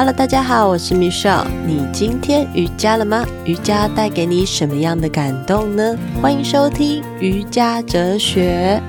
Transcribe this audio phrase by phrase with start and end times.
[0.00, 1.46] Hello，大家好，我是 Michelle。
[1.66, 3.22] 你今天瑜伽了吗？
[3.44, 5.94] 瑜伽带给你什么样的感动呢？
[6.22, 8.80] 欢迎收听瑜伽哲学。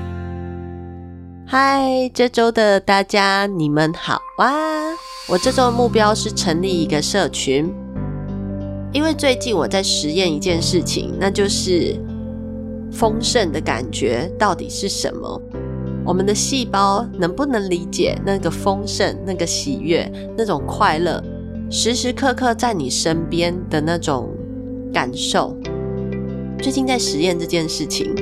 [1.46, 4.48] 嗨，这周的大家，你们好啊！
[5.28, 7.70] 我这周的目标是成立一个社群，
[8.90, 11.94] 因为最近我在实验一件事情，那就是
[12.90, 15.42] 丰盛的感觉到底是什么？
[16.04, 21.22] 我们的细胞能不能理解那个丰盛、那个喜悦、那种快乐，
[21.70, 24.28] 时时刻刻在你身边的那种
[24.92, 25.56] 感受？
[26.58, 28.14] 最近在实验这件事情，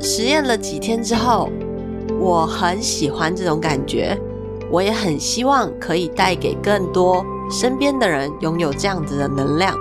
[0.00, 1.50] 实验了几天之后，
[2.20, 4.16] 我很喜欢这种感觉，
[4.70, 9.76] 我也很希望可以带给更多身边的人拥有这样子的能量，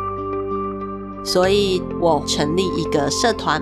[1.23, 3.61] 所以我成立一个社团，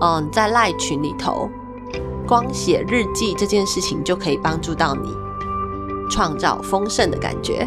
[0.00, 1.48] 嗯，在赖群里头。
[2.30, 5.12] 光写日记这件事情就可以帮助到你
[6.08, 7.66] 创造丰盛的感觉。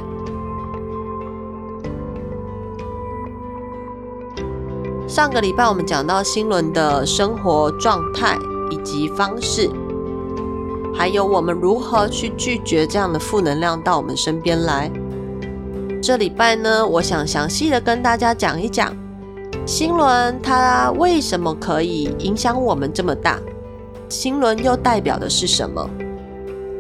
[5.06, 8.38] 上个礼拜我们讲到心轮的生活状态
[8.72, 9.70] 以及方式，
[10.96, 14.90] 还有我们如何去拒绝这样的负能量到我们身边来。
[16.02, 18.96] 这礼拜呢，我想详细的跟大家讲一讲
[19.66, 23.38] 心轮它为什么可以影响我们这么大。
[24.10, 25.90] 心轮又代表的是什么？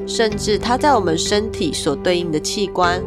[0.05, 3.02] 甚至它在我们身体所对应的器官，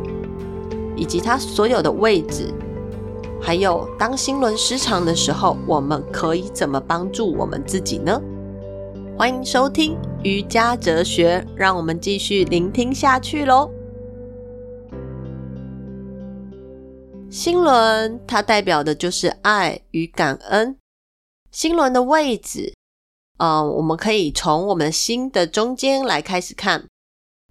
[0.97, 2.53] 以及它所有的位置，
[3.41, 8.21] 还有当心轮失常的时候，我们可以怎么帮助我们自己呢？
[9.19, 13.71] 欢迎收听瑜伽哲学，让我们继续聆听下去喽。
[17.29, 20.77] 心轮它代表的就是爱与感恩。
[21.51, 22.73] 心轮的位置。
[23.39, 26.89] 嗯，我们可以从我们心的中间来开始看，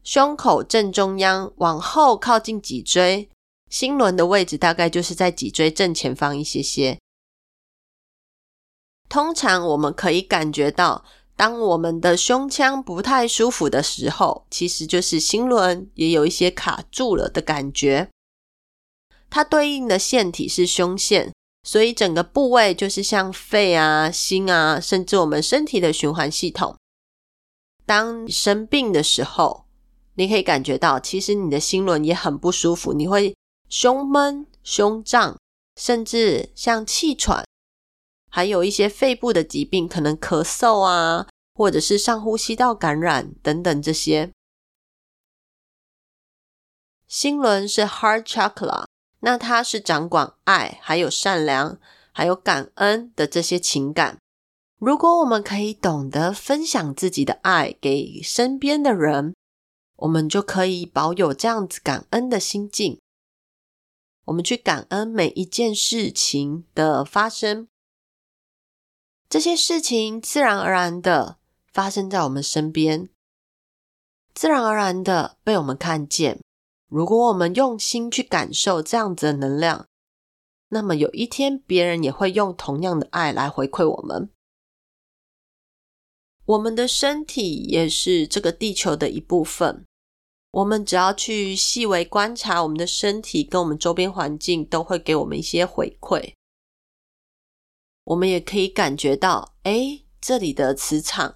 [0.03, 3.30] 胸口正中央往后靠近脊椎，
[3.69, 6.97] 心轮的位置大概就是在脊椎正前方一些些。
[9.07, 18.09] 通常我们可以感觉到，当我们的胸腔不太舒服的时候，其实就是心轮也有一些卡住了的感觉。
[19.29, 21.31] 它对应的腺体是胸腺。
[21.66, 26.78] 所以整个部位就是像肺啊、心啊，甚至我们身体的循环系统。
[27.88, 29.66] 当你生病的时候，
[30.14, 33.36] 你可以感觉到，其实你的心轮也很不舒服，你会
[33.68, 35.36] 胸闷、胸胀，
[35.76, 37.44] 甚至像气喘，
[38.30, 44.32] 还有一些肺部的疾病，可能咳嗽啊，或者是上呼吸道感染等等这些。
[47.08, 48.86] 心轮是 Heart Chakra。
[49.22, 51.80] 那它是掌管爱，还有善良，
[52.12, 54.18] 还有感恩的这些情感。
[54.78, 59.34] 如果我们可以懂得分享自己的爱给身边的人，
[59.96, 63.00] 我们就可以保有这样子感恩的心境。
[64.26, 67.68] 我们去感恩每一件事情的发生，
[69.30, 71.38] 这些事情自然而然的
[71.72, 73.09] 发生在我们身边，
[74.34, 76.42] 自然而然的被我们看见。
[76.95, 79.85] 如果我们用心去感受这样子的能量，
[80.69, 84.29] 那么有一天别人也会用同样的爱来回馈我们。
[86.45, 89.84] 我们的身体也是这个地球的一部分，
[90.51, 96.34] 我们只要去细微观察我们的身体跟我们周边环境，都会给我们一些回馈。
[98.05, 101.35] 我们也可以感觉到，诶，这里的磁场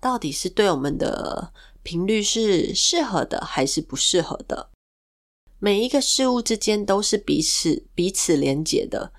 [0.00, 1.52] 到底是对我们的
[1.84, 4.72] 频率是适合的，还是不适合的？
[5.66, 9.12] 每一个事物之间都是彼此彼此连结的，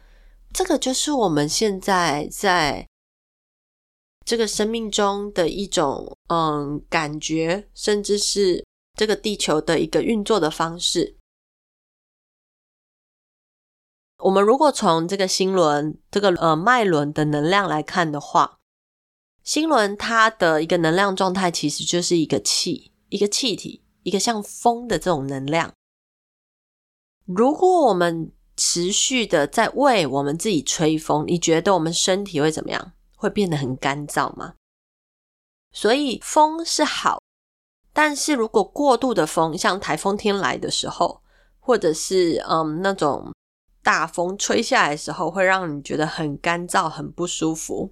[0.53, 2.87] 这个就是我们现在在
[4.25, 11.17] 这个生命中的一种嗯感觉，甚至是这个地球的一个运作的方式。
[14.19, 18.57] 我们如果从这个星轮这个呃脉轮的能量来看的话，
[19.43, 25.73] 星轮它的一个能量状态其实就是一个气，一个气体，一个像风的这种能量。
[27.27, 32.93] 如果我们持续的在为我们自己吹风，你觉得我们身体会怎么样？
[33.17, 34.53] 会变得很干燥吗？
[35.73, 37.21] 所以风是好，
[37.91, 41.21] 但是如果过度的风，像台风天来的时候，
[41.59, 43.33] 或者是嗯那种
[43.83, 47.91] 大风吹下来的时候，会让你觉得很干燥、很不舒服，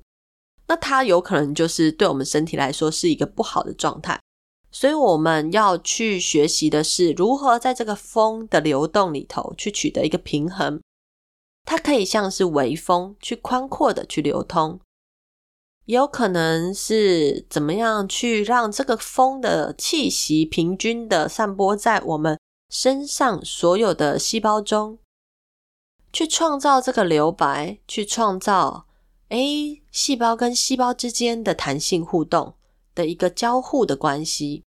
[0.67, 4.19] 那它有可能就是对我们身体来说是一个不好的状态。
[4.75, 10.81] 所以我们要去学习的是如何在这个风的流动里头去取得一个平衡。
[11.63, 14.81] 它可以像是微风，去宽阔的去流通，
[15.85, 22.37] 也有可能是怎么样去让这个风的气息平均的散播在我们
[22.69, 24.99] 身上所有的细胞中，
[26.11, 28.87] 去创造这个留白，去创造
[29.29, 32.55] 诶，细胞跟细胞之间的弹性互动
[32.95, 34.63] 的一个交互的关系。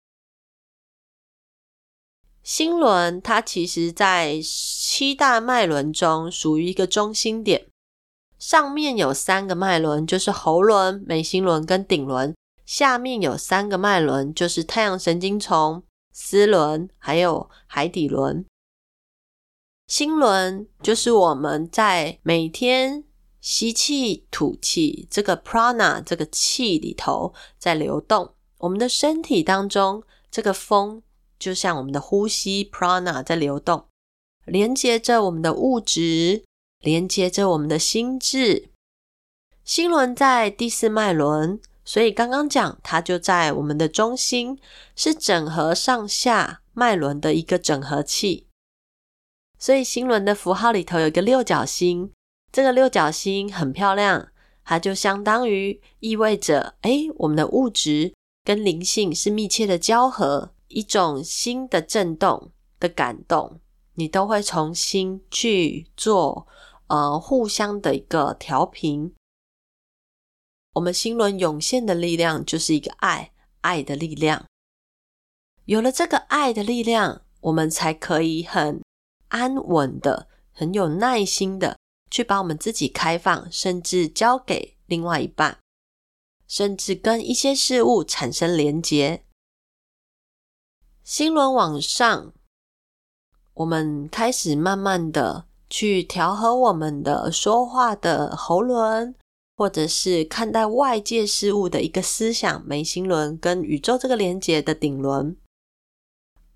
[2.43, 7.69] 心轮它其实在七大脉轮中属于一个中心点，
[8.39, 12.33] 上面有三个脉轮，就是喉轮、眉心轮跟顶轮；
[12.67, 18.45] 下面有三个脉轮，就是太阳神经丛、丝轮还有海底轮。
[19.87, 23.05] 心轮就是我们在每天
[23.43, 31.03] 吸气、吐气这个 prana 这个气里头在流动，我们的身体当中这个风。
[31.39, 33.89] 就像我们的呼吸 prana 在流动，
[34.45, 36.45] 连接着我们的物质，
[36.79, 38.71] 连接着我们的心智。
[39.65, 44.61] 心轮在第四脉轮，所以刚刚讲它就在我们的中心，
[44.95, 48.47] 是整合上下脉轮的一个整合器。
[49.59, 52.13] 所以心轮的符号里头有一个六角星，
[52.53, 54.29] 这个六角星很漂亮，
[54.63, 58.15] 它就相当于意味着，诶，我们的物质
[58.45, 60.53] 跟灵性是密切的交合。
[60.69, 62.51] 一种新的震动
[62.81, 63.61] 的感动，
[63.95, 66.47] 你都会重新去做，
[66.87, 69.15] 呃，互相的一个调频。
[70.73, 74.47] 我们心轮涌现的力量就是一个爱，爱的力量。
[75.67, 78.83] 有了这个爱的力量，我们才可以很
[79.29, 81.77] 安稳的、很有耐心的
[82.13, 85.59] 去把我们自己开放，甚至交给另外一半，
[86.47, 89.25] 甚至跟一些事物产生连结。
[91.03, 92.35] 心轮往上，
[93.55, 99.15] 我们开始慢慢的去调和我们的说话的喉轮，
[99.57, 105.35] 或者是看待外界事物的一个思想，眉心轮跟宇宙这个连接的顶轮。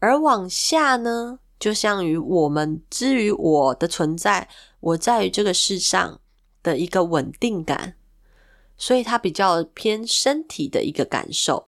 [0.00, 4.48] 而往下呢，就像于我们之于我的存在，
[4.80, 6.20] 我在于这个世上
[6.62, 7.96] 的一个稳定感，
[8.76, 11.68] 所以它比较偏身体的一个感受，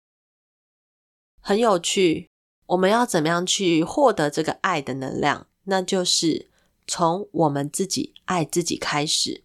[1.40, 2.28] 很有趣。
[2.66, 5.48] 我们要怎么样去获得这个爱的能量？
[5.64, 6.48] 那就是
[6.86, 9.44] 从我们自己爱自己开始。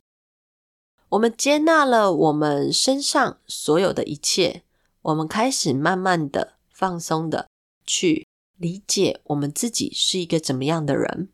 [1.09, 4.63] 我们接纳了我们身上所有的一切，
[5.01, 7.49] 我们开始慢慢的放松的
[7.85, 8.26] 去
[8.57, 11.29] 理解我们自己是一个怎么样的人。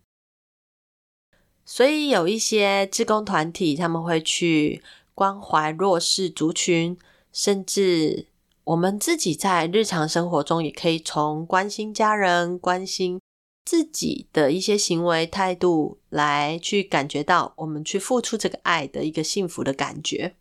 [1.66, 4.84] 所以有一些志工团体，他们会去
[5.16, 6.98] 关怀弱势族群，
[7.32, 8.28] 甚至。
[8.66, 13.20] 我们自己在日常生活中，也可以从关心家人、关心
[13.66, 20.38] 自己的一些行为态度来去感觉到，我们去付出这个爱的一个幸福的感觉。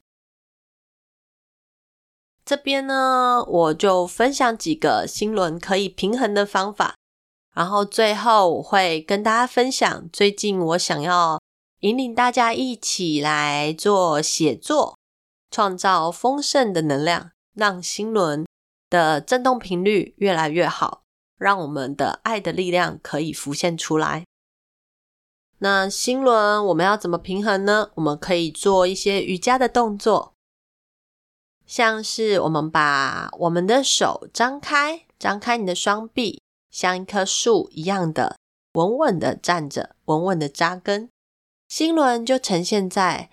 [2.45, 6.97] 这边呢，我就分享几个心轮可以平衡的方法，
[7.55, 11.41] 然后最后我会跟大家分享，最近我想要
[11.81, 14.99] 引领大家一起来做写作，
[15.51, 17.31] 创造丰盛的能量。
[17.55, 18.47] 让心轮
[18.89, 21.03] 的振动频率越来越好，
[21.37, 24.25] 让我们的爱的力量可以浮现出来。
[25.59, 27.91] 那心轮我们要怎么平衡呢？
[27.97, 30.32] 我们可以做一些瑜伽的动作，
[31.73, 38.37] 像是我们把我们的手张开，张开你的双臂，像一棵树一样的
[38.75, 41.09] 稳稳的站着，稳稳的扎根。
[41.71, 43.31] 心轮就呈现在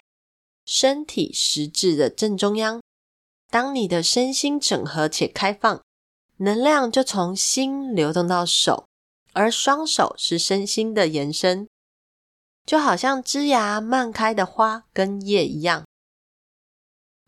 [0.63, 2.81] 身体实质的正中央。
[3.51, 5.81] 当你的身心整合且开放，
[6.38, 8.86] 能量就从心流动到手，
[9.34, 11.67] 而双手是身心的延伸，
[12.65, 15.84] 就好像枝芽漫开的花跟叶一样。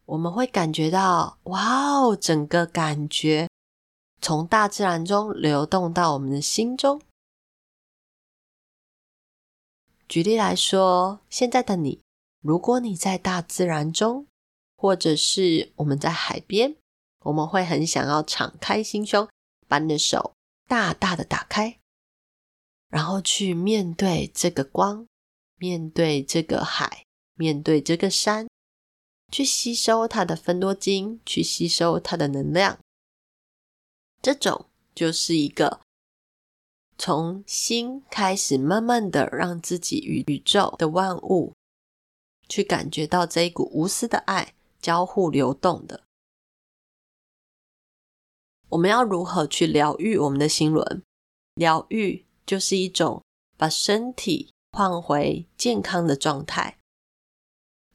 [0.06, 3.48] 我们会感觉到，哇哦，整个感觉
[4.22, 7.02] 从大自然中流动到我们的心中。
[10.08, 12.02] 举例来说，现在的你，
[12.42, 14.28] 如果你在大自然中。
[14.82, 16.76] 或者是我们在海边，
[17.20, 19.30] 我们会很想要敞开心胸，
[19.68, 20.34] 把你的手
[20.68, 21.78] 大大的打开，
[22.90, 25.06] 然后去面对这个光，
[25.58, 27.06] 面对这个海，
[27.36, 28.48] 面对这个山，
[29.32, 32.78] 去吸收它的芬多精，去吸收它的能量。
[34.22, 35.82] 这种就是一个
[36.98, 41.54] 从心开始，慢慢的让自己与宇宙的万物
[42.50, 44.54] 去感觉到这一股无私的爱。
[44.82, 46.06] 交互流动的，
[48.70, 51.04] 我们要如何去疗愈我们的心轮？
[51.54, 53.24] 疗愈就是一种
[53.58, 56.80] 把身体换回健康的状态，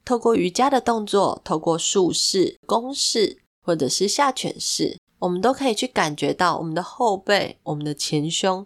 [0.07, 8.65] 透过瑜伽的动作，透过树式、弓式或者是下犬式，我们都可以去感觉到我们的后背、我们的前胸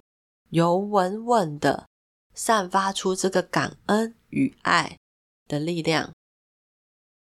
[0.52, 1.88] 有稳稳的
[2.36, 5.00] 散发出这个感恩与爱
[5.48, 6.14] 的力量，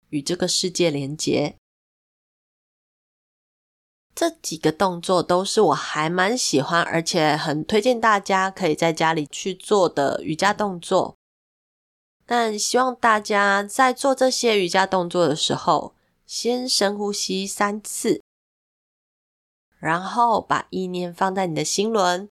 [0.07, 1.57] 与这个世界连结。
[4.15, 11.17] 这几个动作都是我还蛮喜欢，而且很推荐大家可以在家里去做的瑜伽动作。
[12.25, 15.93] 但希望大家在做这些瑜伽动作的时候，
[16.25, 18.21] 先深呼吸三次，
[19.77, 22.27] 然后把意念放在你的心轮。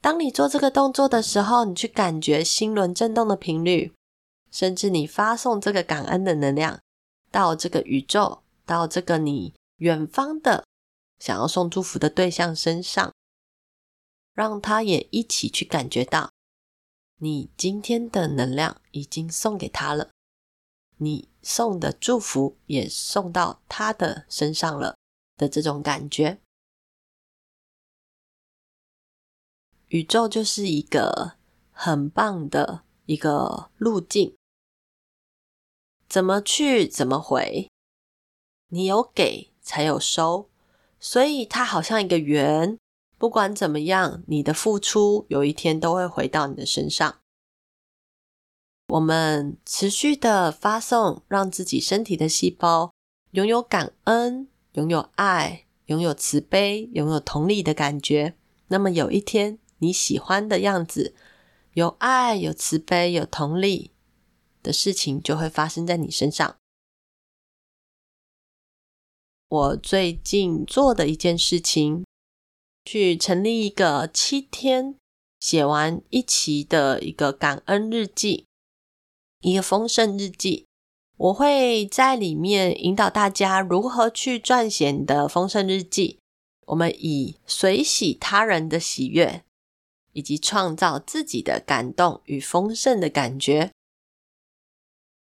[0.00, 3.92] 当你做这个动作的时候，你去感觉心轮震动的频率，
[4.50, 6.80] 甚至你发送这个感恩的能量
[7.30, 9.54] 到这个宇宙，到这个你。
[9.78, 10.64] 远方的
[11.18, 13.12] 想要送祝福的对象身上，
[14.32, 16.30] 让他也一起去感觉到
[17.24, 20.10] 你今天的能量已经送给他了，
[20.98, 24.98] 你送的祝福也送到他的身上了
[25.38, 26.42] 的这种感觉。
[29.86, 31.38] 宇宙就是一个
[31.72, 34.36] 很棒的一个路径，
[36.06, 37.70] 怎么去怎么回，
[38.68, 39.50] 你有给。
[39.66, 40.50] 才有收，
[41.00, 42.78] 所以它好像一个圆，
[43.16, 47.20] 不管怎么样，你的付出有一天都会回到你的身上。
[48.88, 52.92] 我们持续的发送，让自己身体的细胞
[53.30, 58.36] 拥有感恩、拥有爱、拥有慈悲、拥有同理的感觉。
[58.68, 61.14] 那么有一天，你喜欢的样子，
[61.72, 63.92] 有爱、有慈悲、有同理
[64.62, 66.56] 的事情，就会发生在你身上。
[69.48, 72.04] 我最近做的一件事情，
[72.84, 74.96] 去成立一个七天
[75.40, 78.46] 写完一期的一个感恩日记，
[79.40, 80.66] 一个丰盛日记。
[81.16, 86.18] 我会在里面引导大家如何去撰写你的丰盛日记。
[86.66, 89.44] 我们以随喜他人的喜悦，
[90.12, 93.70] 以及创造自己的感动与丰盛的感觉，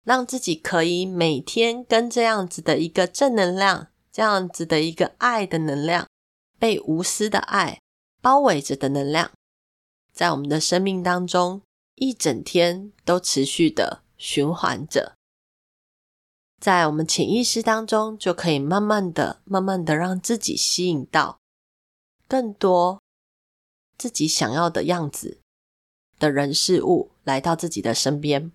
[0.02, 3.88] 让自己可以每天跟这样子的一个正能量。
[4.10, 6.08] 这样子的一个爱的能量，
[6.58, 7.80] 被无私的爱
[8.20, 9.30] 包围着的能量，
[10.12, 11.62] 在我们的生命当中
[11.94, 15.14] 一整天都持续的循环着，
[16.60, 21.38] 在我们潜意识当中，就可以慢慢的、慢慢的让自己吸引到
[22.26, 23.00] 更多
[23.96, 25.38] 自己想要的样子
[26.18, 28.50] 的人事物来到自己的身边，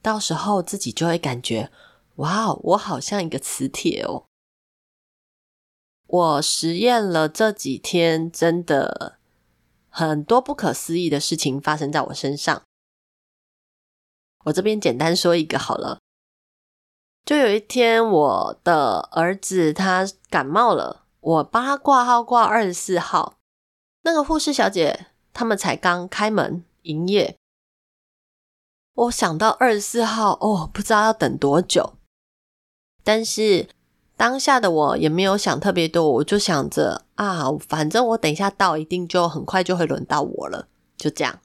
[0.00, 1.72] 到时候自己就会感觉，
[2.16, 4.27] 哇，我好像一个磁铁哦。
[6.10, 9.18] 我实验了这几天，真的
[9.90, 12.62] 很多不可思议的事情发生在我身上。
[14.44, 15.98] 我这边简单说一个好了。
[17.26, 23.36] 就有一天，我的儿子他感冒了，我帮他挂号挂二十四号，
[24.00, 27.36] 那个护士小姐他们才刚开门营业。
[28.94, 31.96] 我想到二十四号，哦，不知道要等多久，
[33.04, 33.68] 但是。
[34.18, 41.38] 当下的我也没有想特别多，我就想着啊，反正我等一下到，一定就很快就会轮到我了，就这样。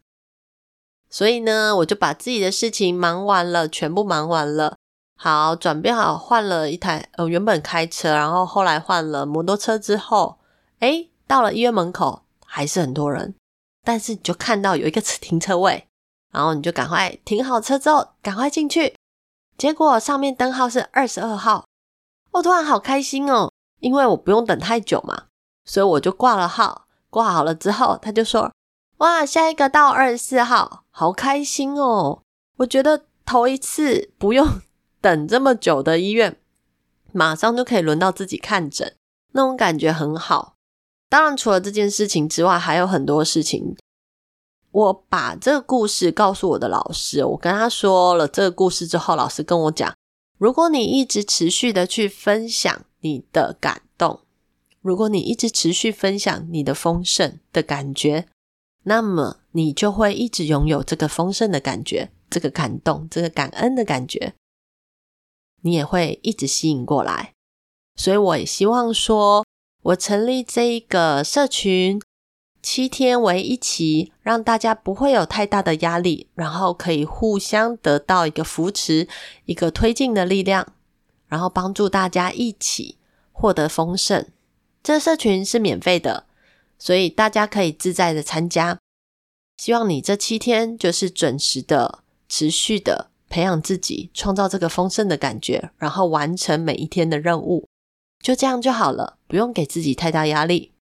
[1.08, 4.76] 所以呢，我就把自己的事情忙完了，全部忙完了。
[5.16, 10.40] 好，转变好，换了一台，呃，原本开车，然后后来换了摩托车之后，
[10.80, 13.36] 诶，到了医院门口还是很多人，
[13.84, 15.88] 但是你就看到有一个停车位，
[16.32, 18.96] 然后你就赶快停好车之后，赶快进去。
[19.60, 21.66] 结果上面灯号是二十二号。
[22.34, 25.26] 我突然好开心哦，因为我不用等太久嘛，
[25.66, 26.88] 所以我就挂了号。
[27.10, 28.52] 挂好了之后，他就说
[28.98, 32.24] ：“哇，下一个到二十四号，好开心哦！”
[32.58, 34.62] 我觉得头一次不用
[35.00, 36.40] 等这么久的医院，
[37.12, 38.96] 马上就可以轮到自己看诊，
[39.34, 40.56] 那种感觉很好。
[41.08, 43.78] 当然，除了这件事情之外，还有很多事情。
[44.72, 49.94] 我把这个故事告诉我的老师，我跟他说了这个故事之后，老师跟我讲。
[50.38, 54.22] 如果你一直持续的去分享你的感动，
[54.82, 58.28] 如果你一直持续分享你的丰盛的感觉，
[58.84, 64.34] 那么你就会一直拥有这个丰盛的感觉，这个感动，这个感恩的感觉，
[65.62, 67.34] 你也会一直吸引过来。
[67.96, 69.46] 所以我也希望说，
[69.84, 72.02] 我成立这一个社群。
[72.64, 79.10] 七天为一期，让大家不会有太大的压力，然后可以互相得到一个扶持、
[79.44, 80.74] 一个推进的力量，
[81.28, 82.98] 然后帮助大家一起
[83.34, 84.26] 获得丰盛。
[84.82, 86.26] 这社群是免费的，
[86.80, 88.80] 所以大家可以自在的参加。
[89.58, 97.68] 希望你这七天就是准时的、持续的培养自己，创造这个丰盛的感觉，然后完成每一天的任务。
[98.22, 100.73] 就这样就好了，不用给自己太大压力。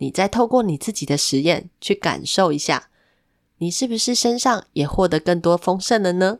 [0.00, 2.88] 你再透过你自己的实验去感受一下，
[3.58, 6.38] 你是不是身上也获得更多丰盛了呢？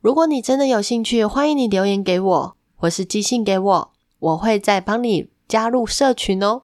[0.00, 6.62] 如果你真的有兴趣，欢迎你留言给我，或是寄信给我，我会再帮你加入社群哦。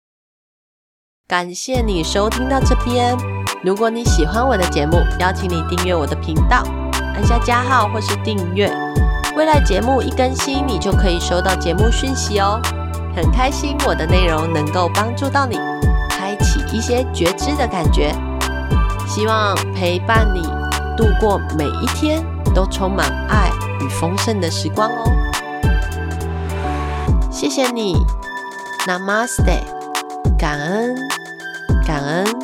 [1.28, 3.14] 感谢你收听到这边。
[3.62, 6.62] 如果你喜欢我的节目，邀请你订阅我的频道，
[7.14, 8.72] 按下加号或是订阅。
[9.36, 12.58] 未来节目一更新，你就可以收到节目讯息哦。
[13.16, 15.58] 很开心我的内容能够帮助到你，
[16.10, 18.14] 开启一些觉知的感觉。
[19.08, 20.42] 希望陪伴你
[20.96, 22.22] 度过每一天。
[22.56, 23.50] 都充满爱
[23.82, 25.12] 与丰盛的时光哦！
[27.30, 27.94] 谢谢你
[28.86, 29.60] ，Namaste，
[30.38, 30.96] 感恩，
[31.86, 32.35] 感恩。